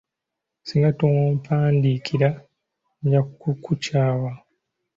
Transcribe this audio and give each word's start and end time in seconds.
Singa 0.67 0.91
tompandiikira, 0.99 2.29
nja 3.03 3.21
kukukyawa. 3.39 4.31